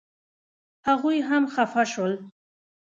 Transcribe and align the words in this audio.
هغوی 0.87 1.17
هم 1.29 1.43
خپه 1.53 1.83
شول. 1.91 2.13